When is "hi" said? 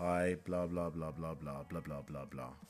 0.00-0.34